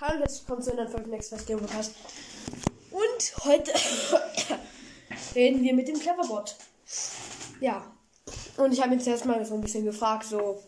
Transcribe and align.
Hallo, 0.00 0.20
herzlich 0.20 0.42
willkommen 0.42 0.62
zu 0.62 0.70
einer 0.70 0.88
Folge 0.88 1.10
Next 1.10 1.30
Fast 1.30 1.48
Game 1.48 1.58
Podcast. 1.58 1.92
Und 2.92 3.44
heute 3.44 3.72
reden 5.34 5.60
wir 5.60 5.74
mit 5.74 5.88
dem 5.88 5.98
Cleverbot. 5.98 6.54
Ja. 7.58 7.84
Und 8.58 8.72
ich 8.72 8.80
habe 8.80 8.94
jetzt 8.94 9.08
erstmal 9.08 9.44
so 9.44 9.54
ein 9.54 9.60
bisschen 9.60 9.84
gefragt, 9.84 10.26
so. 10.26 10.62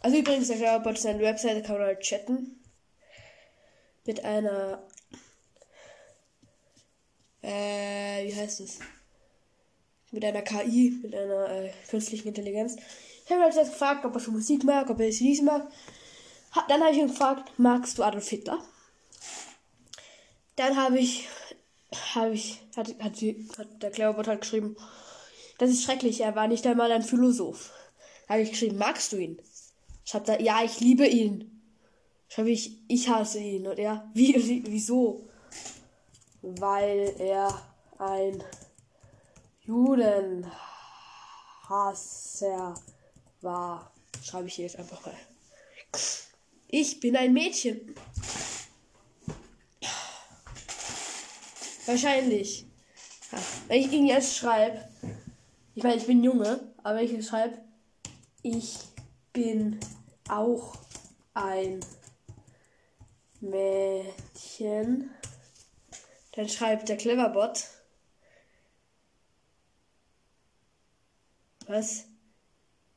Also 0.00 0.16
übrigens, 0.16 0.48
der 0.48 0.56
Cleverbot 0.56 0.96
ist 0.96 1.04
eine 1.04 1.20
Webseite, 1.20 1.60
kann 1.60 1.76
man 1.76 1.84
halt 1.84 2.00
chatten. 2.00 2.62
Mit 4.06 4.24
einer. 4.24 4.82
Äh, 7.42 8.26
wie 8.26 8.34
heißt 8.34 8.60
es? 8.60 8.78
Mit 10.12 10.24
einer 10.24 10.40
KI, 10.40 10.98
mit 11.02 11.14
einer 11.14 11.50
äh, 11.50 11.72
künstlichen 11.90 12.28
Intelligenz. 12.28 12.76
Ich 13.26 13.30
habe 13.30 13.42
halt 13.42 13.54
gefragt, 13.54 14.06
ob 14.06 14.14
er 14.14 14.20
schon 14.20 14.32
Musik 14.32 14.64
mag, 14.64 14.88
ob 14.88 14.98
er 14.98 15.08
ACDC 15.08 15.42
mag. 15.42 15.70
Dann 16.68 16.80
habe 16.82 16.92
ich 16.92 16.98
ihn 16.98 17.08
gefragt, 17.08 17.50
magst 17.58 17.98
du 17.98 18.02
Adolf 18.02 18.28
Hitler? 18.28 18.62
Dann 20.56 20.76
habe 20.76 20.98
ich, 20.98 21.28
habe 22.14 22.34
ich, 22.34 22.60
hat, 22.76 22.88
hat, 23.00 23.14
hat 23.58 23.82
der 23.82 23.90
Cleverbot 23.90 24.28
halt 24.28 24.42
geschrieben, 24.42 24.76
das 25.58 25.70
ist 25.70 25.84
schrecklich, 25.84 26.20
er 26.20 26.34
war 26.34 26.48
nicht 26.48 26.66
einmal 26.66 26.92
ein 26.92 27.02
Philosoph. 27.02 27.72
Da 28.26 28.34
habe 28.34 28.42
ich 28.42 28.50
geschrieben, 28.50 28.78
magst 28.78 29.12
du 29.12 29.16
ihn? 29.16 29.40
Schreibt 30.04 30.28
er, 30.28 30.40
ja, 30.40 30.62
ich 30.62 30.80
liebe 30.80 31.06
ihn. 31.06 31.62
Schreibe 32.28 32.50
ich, 32.50 32.78
ich 32.88 33.08
hasse 33.08 33.38
ihn. 33.38 33.66
Und 33.66 33.78
er, 33.78 34.10
wie, 34.14 34.34
wie, 34.48 34.64
wieso? 34.66 35.28
Weil 36.40 37.14
er 37.18 37.62
ein 37.98 38.42
Judenhasser 39.60 40.50
war. 43.40 43.92
Schreibe 44.22 44.48
ich 44.48 44.54
hier 44.54 44.66
jetzt 44.66 44.78
einfach 44.78 45.04
mal. 45.06 45.14
Ich 46.74 47.00
bin 47.00 47.14
ein 47.16 47.34
Mädchen. 47.34 47.94
Wahrscheinlich. 51.84 52.64
Wenn 53.68 53.80
ich 53.80 53.92
ihn 53.92 54.06
jetzt 54.06 54.34
schreibe, 54.34 54.88
ich 55.74 55.82
meine, 55.82 55.96
ich 55.96 56.06
bin 56.06 56.24
Junge, 56.24 56.72
aber 56.82 56.96
wenn 56.96 57.04
ich 57.04 57.12
jetzt 57.12 57.28
schreibe, 57.28 57.58
ich 58.40 58.78
bin 59.34 59.80
auch 60.30 60.78
ein 61.34 61.84
Mädchen, 63.40 65.10
dann 66.32 66.48
schreibt 66.48 66.88
der 66.88 66.96
Cleverbot. 66.96 67.64
Was? 71.66 72.06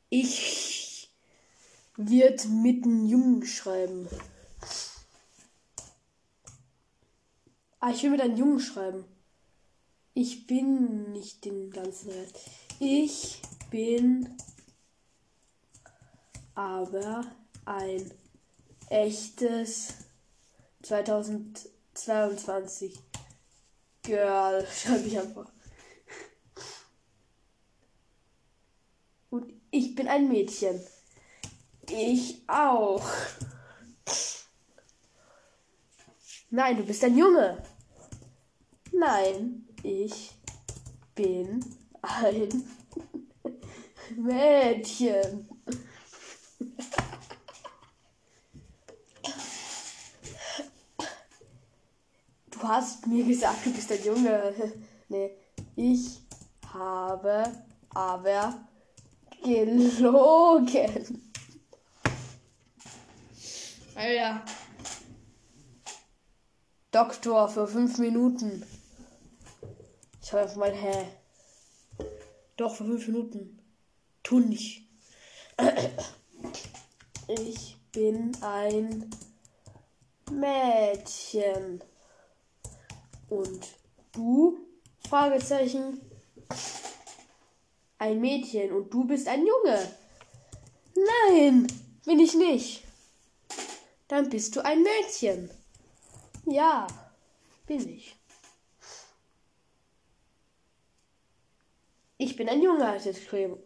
Ich 0.08 0.65
wird 1.96 2.48
mit 2.48 2.84
einem 2.84 3.06
Jungen 3.06 3.46
schreiben. 3.46 4.08
Ah, 7.80 7.90
ich 7.90 8.02
will 8.02 8.10
mit 8.10 8.20
einem 8.20 8.36
Jungen 8.36 8.60
schreiben. 8.60 9.04
Ich 10.14 10.46
bin 10.46 11.12
nicht 11.12 11.44
den 11.44 11.70
ganzen 11.70 12.10
Rest. 12.10 12.38
Ich 12.80 13.40
bin 13.70 14.36
aber 16.54 17.24
ein 17.64 18.12
echtes 18.88 19.94
2022 20.82 22.98
Girl. 24.02 24.66
Schreibe 24.72 25.06
ich 25.06 25.18
einfach. 25.18 25.50
Und 29.30 29.52
ich 29.70 29.94
bin 29.94 30.08
ein 30.08 30.28
Mädchen. 30.28 30.80
Ich 31.90 32.42
auch. 32.48 33.04
Nein, 36.50 36.76
du 36.76 36.82
bist 36.84 37.04
ein 37.04 37.16
Junge. 37.16 37.62
Nein, 38.92 39.66
ich 39.82 40.32
bin 41.14 41.64
ein 42.02 42.64
Mädchen. 44.16 45.48
Du 52.50 52.62
hast 52.62 53.06
mir 53.06 53.24
gesagt, 53.24 53.66
du 53.66 53.72
bist 53.72 53.92
ein 53.92 54.04
Junge. 54.04 54.54
Nee, 55.08 55.36
ich 55.76 56.20
habe 56.72 57.44
aber 57.90 58.66
gelogen. 59.42 61.25
Alter. 63.96 64.44
Doktor 66.90 67.48
für 67.48 67.66
fünf 67.66 67.96
Minuten. 67.96 68.62
Ich 70.22 70.32
habe 70.32 70.42
einfach 70.42 70.56
mal, 70.56 70.72
hä? 70.72 71.06
Doch, 72.58 72.74
für 72.74 72.84
fünf 72.84 73.06
Minuten. 73.06 73.58
Tu 74.22 74.40
nicht. 74.40 74.86
Ich 77.26 77.76
bin 77.92 78.36
ein 78.42 79.10
Mädchen. 80.30 81.82
Und 83.30 83.66
du? 84.12 84.58
Fragezeichen. 85.08 86.02
Ein 87.96 88.20
Mädchen 88.20 88.72
und 88.72 88.92
du 88.92 89.04
bist 89.06 89.26
ein 89.26 89.46
Junge. 89.46 89.90
Nein, 90.94 91.66
bin 92.04 92.20
ich 92.20 92.34
nicht. 92.34 92.85
Dann 94.08 94.28
bist 94.30 94.54
du 94.54 94.64
ein 94.64 94.82
Mädchen. 94.82 95.50
Ja, 96.44 96.86
bin 97.66 97.88
ich. 97.88 98.16
Ich 102.18 102.36
bin 102.36 102.48
ein 102.48 102.62
Junge, 102.62 102.86
hat 102.86 103.04
jetzt 103.04 103.20
geschrieben. 103.20 103.58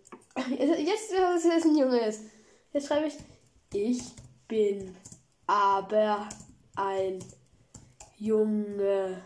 Jetzt, 0.59 1.13
dass 1.13 1.45
es 1.45 1.65
ein 1.65 1.77
Junge 1.77 2.01
ist. 2.07 2.23
Jetzt 2.73 2.87
schreibe 2.87 3.09
ich, 3.09 3.17
ich 3.75 4.03
bin 4.49 4.97
aber 5.47 6.29
ein 6.77 7.19
Junge. 8.17 9.23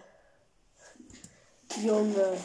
Junge. 1.83 2.39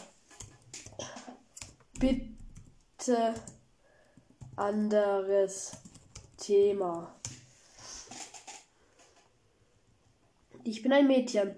Bitte 1.99 3.33
anderes 4.55 5.71
Thema. 6.37 7.15
Ich 10.69 10.83
bin 10.83 10.93
ein 10.93 11.07
Mädchen. 11.07 11.55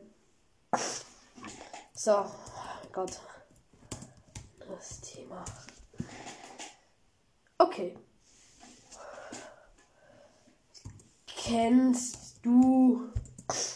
So, 1.94 2.32
Gott. 2.94 3.20
Das 4.70 5.02
Thema. 5.02 5.44
Okay. 7.58 7.98
Kennst 11.28 12.38
du. 12.42 13.12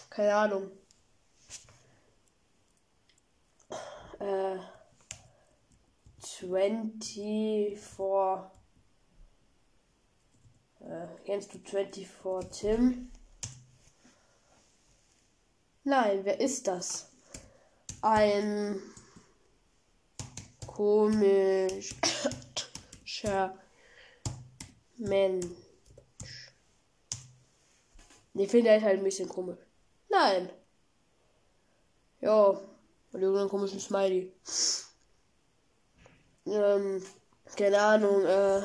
Keine 0.09 0.35
Ahnung. 0.35 0.71
Äh. 4.19 4.57
24. 6.17 7.77
Äh, 10.79 11.07
kennst 11.25 11.53
du 11.53 11.59
24 11.59 12.07
Tim? 12.51 13.11
Nein, 15.87 16.25
wer 16.25 16.39
ist 16.39 16.65
das? 16.67 17.11
Ein 18.01 18.81
komischer 20.65 21.79
Mensch. 24.97 25.45
Ich 28.33 28.49
finde 28.49 28.71
er 28.71 28.81
halt 28.81 28.97
ein 28.97 29.03
bisschen 29.03 29.29
komisch. 29.29 29.59
Nein. 30.09 30.49
Ja, 32.19 32.47
und 32.47 33.21
irgendeinen 33.21 33.49
komischen 33.49 33.79
Smiley. 33.79 34.33
Ähm, 36.47 37.05
keine 37.55 37.79
Ahnung, 37.79 38.25
äh. 38.25 38.57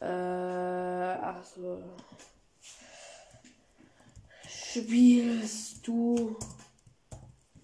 Äh, 0.00 1.14
ach 1.22 1.44
so. 1.44 1.80
Spielst 4.76 5.88
du 5.88 6.36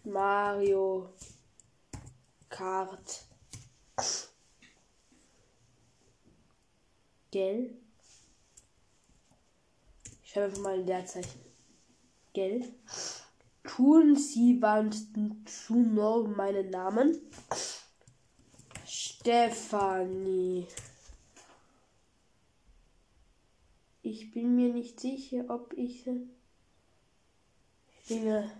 Mario 0.04 1.10
Kart? 2.48 3.26
Gell? 7.30 7.76
Ich 10.24 10.34
habe 10.34 10.46
einfach 10.46 10.62
mal 10.62 10.78
ein 10.78 10.86
Leerzeichen. 10.86 11.38
Gell? 12.32 12.74
Tun 13.62 14.16
Sie 14.16 14.58
zu 15.44 15.74
noch 15.74 16.26
meinen 16.26 16.70
Namen? 16.70 17.20
Stefanie. 18.86 20.66
Ich 24.00 24.30
bin 24.32 24.56
mir 24.56 24.72
nicht 24.72 24.98
sicher, 24.98 25.44
ob 25.50 25.74
ich 25.74 26.08
Dinge 28.12 28.50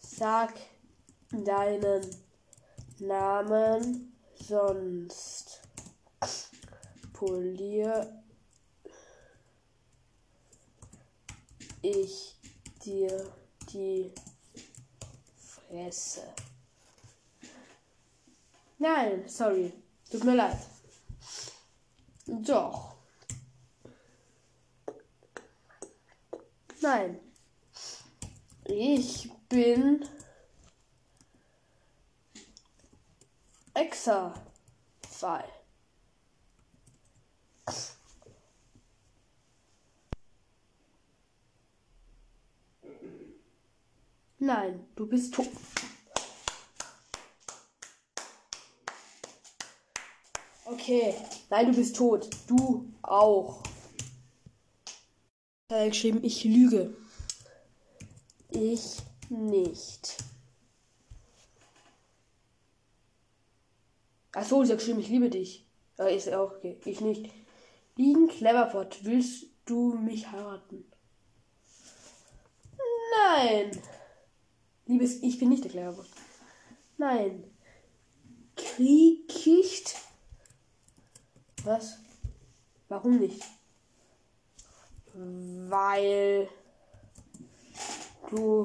sag 0.00 0.52
deinen 1.30 2.04
Namen, 2.98 4.18
sonst 4.34 5.62
polier 7.12 8.24
ich 11.82 12.36
dir 12.84 13.32
die 13.72 14.12
Fresse. 15.36 16.34
Nein, 18.78 19.28
sorry. 19.28 19.72
Tut 20.10 20.24
mir 20.24 20.34
leid. 20.34 20.58
Doch. 22.26 22.96
Nein. 26.80 27.31
Ich 28.74 29.30
bin 29.50 30.02
Exafall. 33.74 35.44
Nein, 44.38 44.86
du 44.96 45.06
bist 45.06 45.34
tot. 45.34 45.48
Okay. 50.64 51.14
Nein, 51.50 51.66
du 51.66 51.76
bist 51.76 51.94
tot. 51.94 52.30
Du 52.46 52.90
auch. 53.02 53.62
Er 55.68 55.84
hat 55.84 55.90
geschrieben, 55.90 56.24
ich 56.24 56.42
lüge. 56.44 57.01
Ich 58.52 58.98
nicht. 59.28 60.16
Achso, 64.32 64.64
sie 64.64 64.72
hat 64.72 64.78
geschrieben, 64.78 65.00
ich 65.00 65.08
liebe 65.08 65.30
dich. 65.30 65.66
Ja, 65.98 66.06
ist 66.06 66.32
auch 66.32 66.52
okay. 66.52 66.78
Ich 66.84 67.00
nicht. 67.00 67.30
Liegen 67.96 68.28
Cleverpot, 68.28 69.04
willst 69.04 69.46
du 69.66 69.94
mich 69.94 70.30
heiraten? 70.30 70.84
Nein. 73.26 73.70
Liebes, 74.86 75.22
ich 75.22 75.38
bin 75.38 75.50
nicht 75.50 75.64
der 75.64 75.70
Cleverpot. 75.70 76.06
Nein. 76.96 77.44
Kriegicht 78.56 79.96
was? 81.64 81.98
Warum 82.88 83.18
nicht? 83.18 83.42
Weil 85.14 86.48
du 88.32 88.64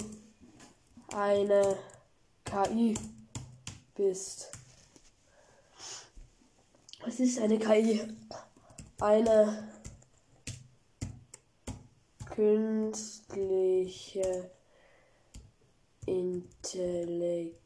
eine 1.14 1.78
KI 2.46 2.98
bist. 3.96 4.52
Was 7.04 7.20
ist 7.20 7.40
eine 7.40 7.60
KI? 7.60 8.02
Eine 9.00 9.68
künstliche 12.34 13.32
Intelligenz. 16.06 17.60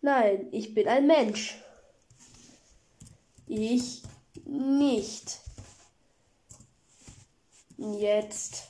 Nein, 0.00 0.48
ich 0.52 0.72
bin 0.74 0.88
ein 0.88 1.06
Mensch. 1.06 1.62
Ich 3.46 4.02
nicht. 4.44 5.47
Jetzt 7.80 8.64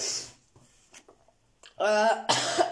Äh. 1.79 2.72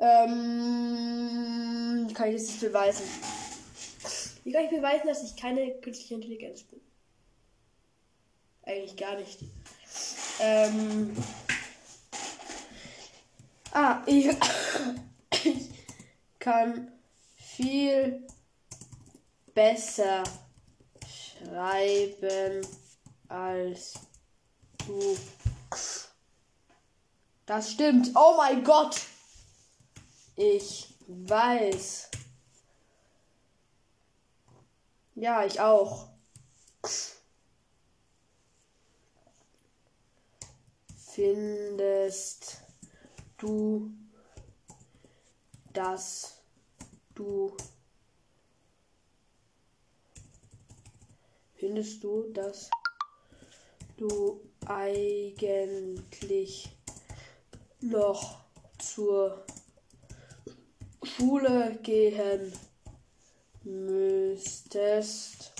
Ähm, 0.00 1.66
kann 2.14 2.28
ich 2.28 2.36
das 2.36 2.48
jetzt 2.50 2.60
beweisen? 2.60 3.04
Wie 4.44 4.52
kann 4.52 4.64
ich 4.64 4.70
beweisen, 4.70 5.06
dass 5.06 5.22
ich 5.22 5.36
keine 5.36 5.72
künstliche 5.80 6.14
Intelligenz 6.14 6.62
bin? 6.64 6.80
Eigentlich 8.62 8.96
gar 8.96 9.16
nicht. 9.16 9.40
Ähm. 10.40 11.16
Ah, 13.72 14.02
ich, 14.06 14.28
ich 15.44 15.70
kann 16.38 16.92
viel 17.36 18.26
besser 19.54 20.24
schreiben 21.06 22.66
als 23.28 23.94
du. 24.86 25.16
Das 27.46 27.72
stimmt. 27.72 28.10
Oh 28.14 28.34
mein 28.36 28.62
Gott. 28.64 29.00
Ich 30.36 30.94
weiß. 31.06 32.10
Ja, 35.14 35.46
ich 35.46 35.60
auch. 35.60 36.08
Findest 40.98 42.58
du, 43.38 43.90
dass 45.72 46.42
du 47.14 47.56
findest 51.54 52.04
du, 52.04 52.30
dass 52.32 52.68
du 53.96 54.42
eigentlich 54.66 56.68
noch 57.80 58.44
zur 58.78 59.46
Schule 61.16 61.78
gehen 61.82 62.52
müsstest. 63.64 65.52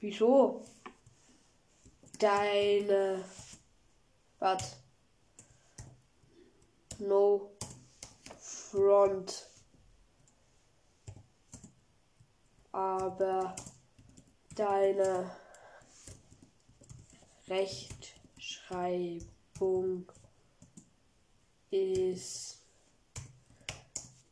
Wieso? 0.00 0.64
Deine. 2.18 3.24
Was? 4.40 4.76
No 6.98 7.52
front. 8.40 9.46
Aber 12.72 13.54
deine 14.56 15.30
Rechtschreibung 17.46 20.10
ist 21.70 22.55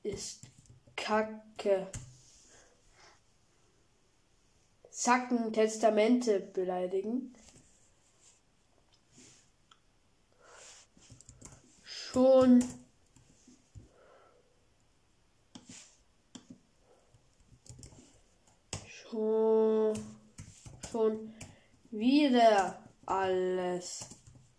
ist 0.05 0.43
Kacke. 0.97 1.89
Sacken 4.91 5.53
Testamente 5.53 6.39
beleidigen. 6.39 7.35
Schon 11.83 12.65
schon 18.87 19.99
schon 20.91 21.35
wieder 21.91 22.83
alles 23.07 24.07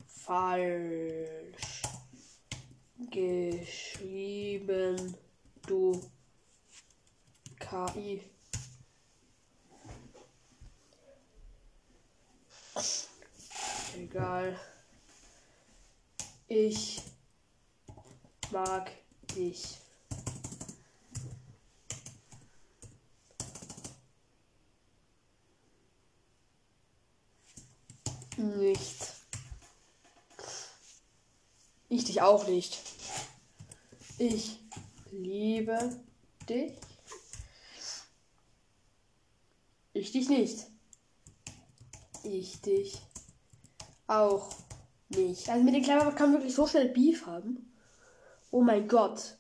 falsch 0.06 1.84
geschrieben, 3.10 5.16
du 5.68 6.02
KI. 7.60 8.22
Egal. 13.96 14.60
Ich 16.48 17.02
mag 18.52 18.92
dich. 19.36 19.78
Nicht. 28.38 29.14
Ich 31.88 32.04
dich 32.04 32.22
auch 32.22 32.48
nicht. 32.48 32.82
Ich 34.18 34.65
liebe 35.22 35.78
dich. 36.50 36.74
Ich 39.94 40.12
dich 40.12 40.30
nicht. 40.30 40.68
Ich 42.24 42.62
dich 42.62 43.02
auch 44.08 44.54
nicht. 45.10 45.50
Also 45.50 45.64
mit 45.64 45.76
den 45.76 45.84
Klammer 45.84 46.12
kann 46.12 46.32
man 46.32 46.40
wirklich 46.40 46.56
so 46.56 46.68
schnell 46.68 46.90
Beef 46.90 47.26
haben. 47.26 47.72
Oh 48.52 48.62
mein 48.62 48.88
Gott. 48.88 49.38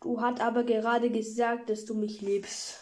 Du 0.00 0.20
hast 0.20 0.40
aber 0.40 0.64
gerade 0.64 1.10
gesagt, 1.10 1.68
dass 1.68 1.84
du 1.84 1.94
mich 1.94 2.22
liebst. 2.22 2.78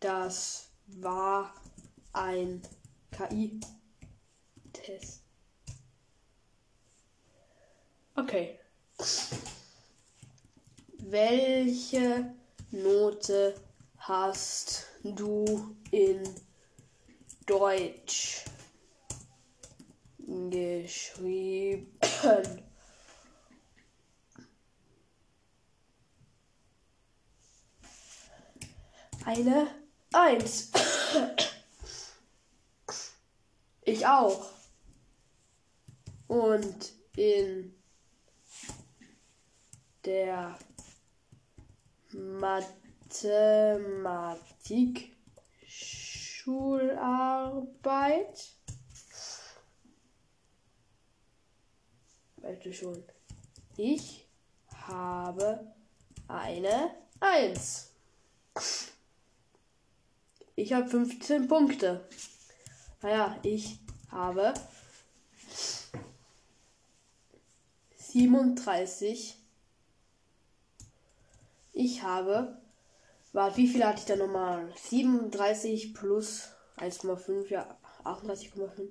Das 0.00 0.70
war 0.86 1.54
ein 2.14 2.62
KI-Test. 3.12 3.60
Okay. 8.16 8.59
Welche 10.98 12.34
Note 12.70 13.54
hast 13.96 14.86
du 15.02 15.74
in 15.90 16.22
Deutsch 17.46 18.44
geschrieben? 20.18 21.98
Eine 29.24 29.68
Eins. 30.12 30.70
Ich 33.82 34.06
auch. 34.06 34.50
Und 36.28 36.92
in 37.16 37.79
der 40.04 40.58
Mathematik 42.12 42.76
Schularbeit. 45.66 47.00
Du 52.62 52.72
schon? 52.74 53.02
Ich 53.76 54.26
habe 54.86 55.72
eine 56.28 56.94
Eins. 57.20 57.92
Ich 60.56 60.72
habe 60.72 60.88
15 60.88 61.48
Punkte. 61.48 62.08
Naja, 63.02 63.38
ich 63.42 63.78
habe 64.10 64.52
37. 67.96 69.39
Ich 71.80 72.02
habe. 72.02 72.60
Warte, 73.32 73.56
wie 73.56 73.66
viel 73.66 73.86
hatte 73.86 74.00
ich 74.00 74.04
da 74.04 74.14
nochmal? 74.14 74.70
37 74.76 75.94
plus 75.94 76.50
1,5, 76.76 77.48
ja, 77.48 77.78
38,5. 78.04 78.86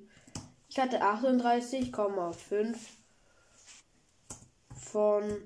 Ich 0.69 0.79
hatte 0.79 1.03
38,5 1.03 2.75
von 4.73 5.37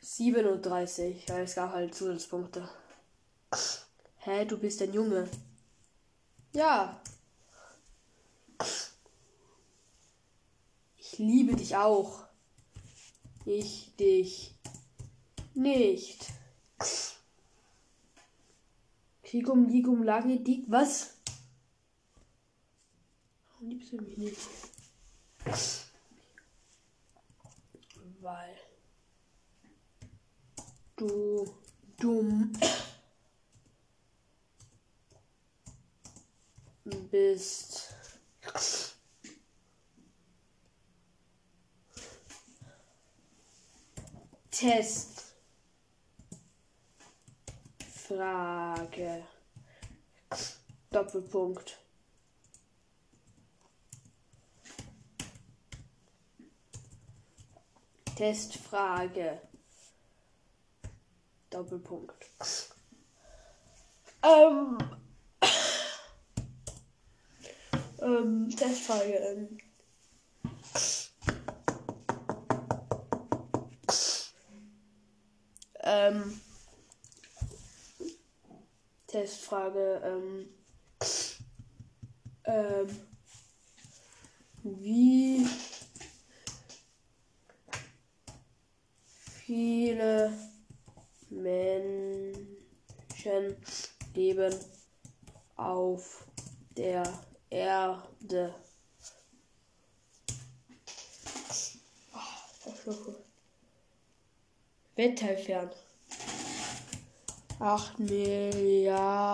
37. 0.00 1.26
Ja, 1.28 1.40
es 1.40 1.56
gab 1.56 1.72
halt 1.72 1.96
Zusatzpunkte. 1.96 2.68
Hä, 4.18 4.44
du 4.44 4.56
bist 4.56 4.80
ein 4.82 4.92
Junge. 4.92 5.28
Ja, 6.52 7.00
Ich 10.96 11.18
liebe 11.18 11.56
dich 11.56 11.74
auch. 11.74 12.20
Ich 13.44 13.96
dich 13.96 14.59
nicht. 15.54 16.32
Kikum, 19.22 19.68
Ligum, 19.68 20.02
Lagi, 20.02 20.42
Dik, 20.42 20.64
was? 20.68 21.16
Warum 23.52 23.68
liebst 23.68 23.92
du 23.92 23.96
mich 23.96 24.16
nicht? 24.16 24.38
Weil 28.20 28.56
du 30.96 31.54
dumm 31.98 32.52
bist. 37.10 37.94
Test. 44.50 45.19
Frage. 48.10 49.24
Doppelpunkt. 50.90 51.78
Testfrage. 58.16 59.40
Doppelpunkt. 61.50 62.26
Ähm. 64.24 64.78
ähm, 68.02 68.50
Testfrage. 68.56 69.14
Ähm. 69.14 69.58
Ähm, 75.82 76.40
Testfrage. 79.10 80.00
Ähm, 80.04 80.48
ähm, 82.44 83.00
wie 84.62 85.46
viele 89.44 90.32
Menschen 91.28 92.46
leben 94.14 94.54
auf 95.56 96.26
der 96.76 97.02
Erde? 97.50 98.54
Oh, 102.86 103.14
Wetteifern. 104.96 105.70
8 107.60 107.98
Milliarden. 107.98 109.30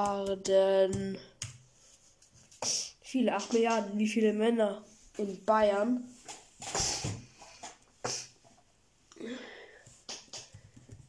Viele, 3.01 3.37
8 3.37 3.53
Milliarden. 3.53 3.97
Wie 3.99 4.09
viele 4.09 4.33
Männer 4.33 4.85
in 5.17 5.45
Bayern? 5.45 6.03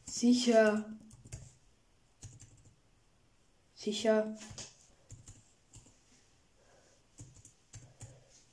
Sicher. 0.06 0.84
Sicher. 3.74 4.38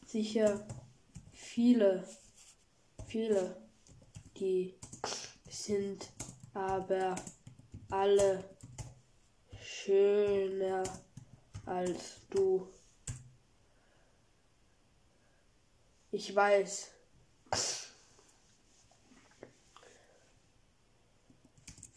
Sicher. 0.08 0.68
Viele. 1.34 2.08
Viele. 3.06 3.58
Die 4.38 4.74
sind 5.48 6.10
aber 6.56 7.16
alle 7.92 8.55
schöner 9.86 10.84
als 11.66 12.22
du. 12.30 12.68
Ich 16.12 16.36
weiß. 16.36 16.92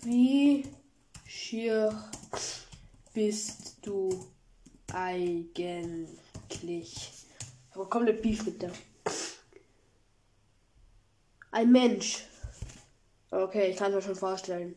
Wie 0.00 0.64
schier 1.26 2.11
bist 3.14 3.78
du 3.83 4.30
eigentlich? 4.92 5.37
Aber 7.73 7.88
komplett 7.88 8.21
Beef 8.23 8.45
mit 8.45 8.61
der. 8.61 8.73
Ein 11.50 11.73
Mensch. 11.73 12.25
Okay, 13.30 13.71
ich 13.71 13.76
kann 13.76 13.92
es 13.92 13.97
mir 13.97 14.02
schon 14.02 14.16
vorstellen. 14.16 14.75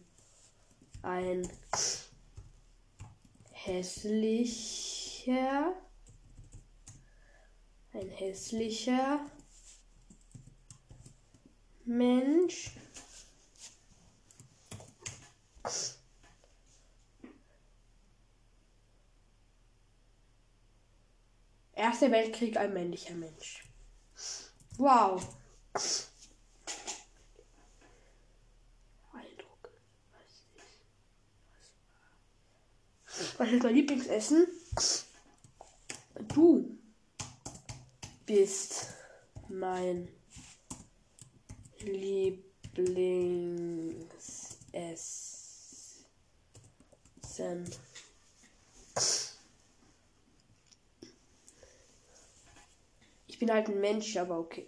Ein 1.01 1.49
hässlicher. 3.71 5.73
Ein 7.93 8.09
hässlicher 8.09 9.25
Mensch. 11.85 12.71
Erster 21.73 22.11
Weltkrieg 22.11 22.57
ein 22.57 22.73
männlicher 22.73 23.15
Mensch. 23.15 23.63
Wow. 24.77 25.21
Was 33.41 33.50
ist 33.51 33.63
mein 33.63 33.74
Lieblingsessen? 33.74 34.45
Du 36.27 36.77
bist 38.27 38.93
mein 39.50 40.07
Lieblingsessen. 41.79 42.45
Ich 53.25 53.39
bin 53.39 53.51
halt 53.51 53.69
ein 53.69 53.81
Mensch, 53.81 54.17
aber 54.17 54.38
okay. 54.38 54.67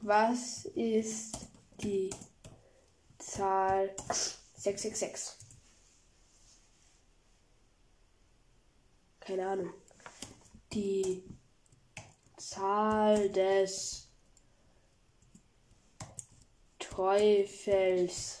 Was 0.00 0.64
ist 0.74 1.36
die 1.80 2.10
Zahl 3.16 3.94
666? 4.56 5.49
Keine 9.20 9.46
Ahnung. 9.46 9.72
Die 10.72 11.22
Zahl 12.36 13.30
des 13.30 14.08
Teufels. 16.78 18.38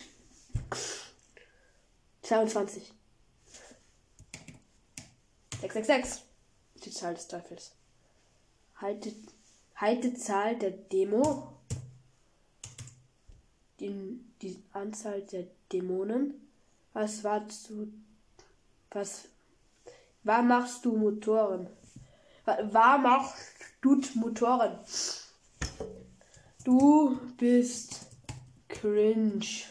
22. 2.22 2.92
666. 5.60 6.24
Die 6.84 6.90
Zahl 6.90 7.14
des 7.14 7.28
Teufels. 7.28 7.72
Halte, 8.76 9.12
halte 9.76 10.14
Zahl 10.14 10.58
der 10.58 10.70
Demo. 10.70 11.52
Die, 13.78 14.20
die 14.40 14.62
Anzahl 14.72 15.22
der 15.22 15.46
Dämonen. 15.72 16.48
Was 16.92 17.24
war 17.24 17.48
zu. 17.48 17.92
Was. 18.90 19.28
War 20.22 20.42
machst 20.42 20.84
du 20.84 20.96
Motoren? 20.96 21.68
War 22.44 22.98
machst 22.98 23.54
du 23.80 24.00
Motoren? 24.14 24.78
Du 26.64 27.18
bist 27.38 28.06
cringe. 28.68 29.64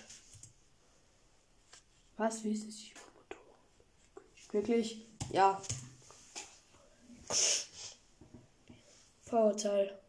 Was 2.18 2.44
wie 2.44 2.54
ist 2.54 2.68
es 2.68 2.84
über 2.90 3.02
Motoren? 3.16 4.52
Wirklich? 4.52 5.06
Ja. 5.32 5.62
Vorurteil. 9.22 10.00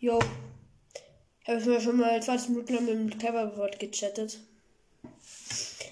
Jo. 0.00 0.18
Ich 1.42 1.48
habe 1.48 1.64
mir 1.64 1.80
schon 1.80 1.96
mal 1.98 2.20
20 2.20 2.48
Minuten 2.50 2.74
lang 2.74 2.84
mit 2.84 2.94
dem 2.94 3.18
Cleverboard 3.18 3.78
gechattet. 3.78 4.40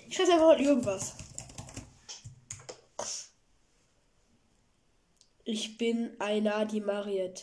Ich 0.08 0.16
schreibe 0.16 0.32
einfach 0.32 0.58
irgendwas. 0.58 1.14
Ich 5.52 5.76
bin 5.78 6.12
einer, 6.20 6.64
die 6.64 6.80
Mariette. 6.80 7.42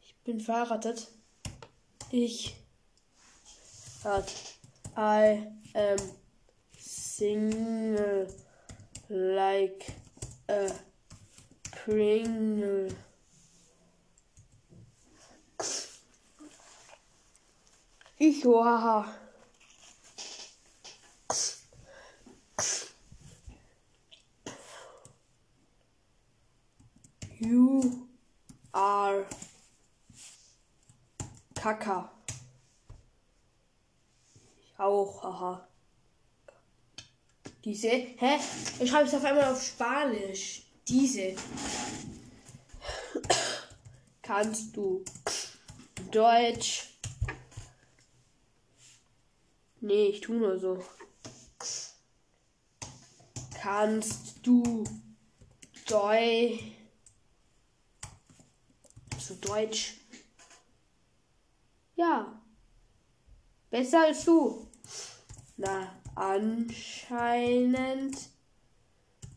Ich 0.00 0.16
bin 0.24 0.40
verheiratet. 0.40 1.08
Ich 2.10 2.54
hat 4.02 4.32
I 4.96 5.46
am 5.74 5.98
single 6.78 8.34
like 9.10 9.92
a 10.48 10.68
Pringle. 11.70 12.88
Ich 18.16 18.42
haha. 18.42 19.21
Are 28.82 29.24
Kaka. 31.54 32.10
Ich 34.64 34.78
auch, 34.78 35.22
haha. 35.22 35.68
Diese. 37.64 37.88
Hä? 37.88 38.40
Ich 38.80 38.90
schreibe 38.90 39.06
es 39.06 39.14
auf 39.14 39.24
einmal 39.24 39.44
auf 39.44 39.62
Spanisch. 39.62 40.62
Diese. 40.88 41.36
Kannst 44.22 44.76
du 44.76 45.04
Deutsch? 46.10 46.88
Nee, 49.80 50.06
ich 50.06 50.20
tu 50.22 50.32
nur 50.32 50.58
so. 50.58 50.84
Kannst 53.60 54.44
du 54.44 54.82
Deutsch? 55.86 56.81
Zu 59.32 59.48
Deutsch? 59.48 59.94
Ja. 61.96 62.38
Besser 63.70 64.04
als 64.04 64.26
du. 64.26 64.68
Na, 65.56 65.98
anscheinend 66.14 68.18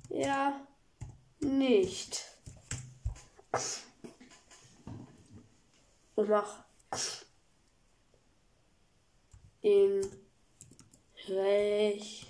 ja 0.10 0.67
nicht. 1.39 2.25
Und 6.15 6.29
mach 6.29 6.65
in 9.62 10.01
Recht 11.27 12.27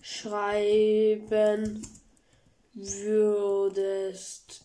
schreiben 0.00 1.86
würdest 2.72 4.62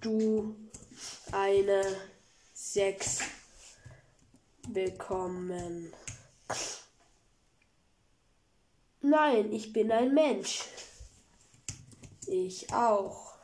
du 0.00 0.69
eine 1.32 1.82
6 2.54 3.20
bekommen. 4.68 5.92
Nein, 9.00 9.52
ich 9.52 9.72
bin 9.72 9.90
ein 9.90 10.12
Mensch. 10.14 10.64
Ich 12.26 12.72
auch. 12.72 13.34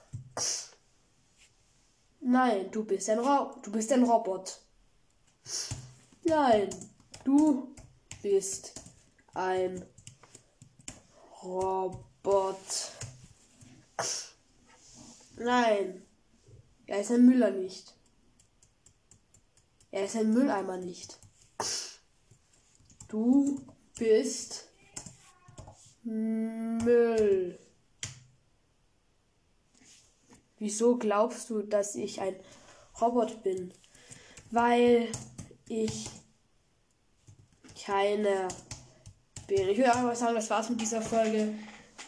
Nein, 2.20 2.70
du 2.70 2.84
bist 2.84 3.08
ein 3.08 3.18
Ro 3.18 3.56
du 3.62 3.72
bist 3.72 3.92
ein 3.92 4.02
Robot. 4.02 4.60
Nein, 6.24 6.68
du 7.24 7.74
bist 8.22 8.72
ein 9.34 9.84
Robot. 11.42 12.56
Nein, 15.36 16.06
er 16.86 17.00
ist 17.00 17.10
ein 17.10 17.26
Müller 17.26 17.50
nicht. 17.50 17.94
Er 19.90 20.04
ist 20.04 20.16
ein 20.16 20.32
Mülleimer 20.32 20.76
nicht. 20.76 21.18
Du 23.08 23.60
bist 23.98 24.68
Müll. 26.02 27.58
Wieso 30.58 30.96
glaubst 30.96 31.50
du, 31.50 31.62
dass 31.62 31.94
ich 31.94 32.20
ein 32.20 32.36
Robot 33.00 33.42
bin? 33.42 33.72
Weil 34.50 35.08
ich 35.68 36.08
keine 37.84 38.48
bin. 39.46 39.68
Ich 39.68 39.78
würde 39.78 39.94
einfach 39.94 40.16
sagen, 40.16 40.34
das 40.34 40.50
war's 40.50 40.70
mit 40.70 40.80
dieser 40.80 41.02
Folge. 41.02 41.54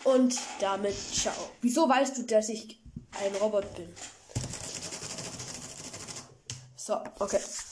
Und 0.04 0.38
damit 0.60 0.94
ciao. 0.94 1.34
Wieso 1.60 1.88
weißt 1.88 2.18
du, 2.18 2.22
dass 2.22 2.48
ich 2.48 2.80
ein 3.22 3.34
Robot 3.36 3.74
bin? 3.74 3.88
So, 6.88 7.04
okay. 7.20 7.67